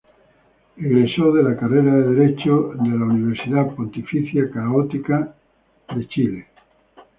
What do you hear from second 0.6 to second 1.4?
Egresó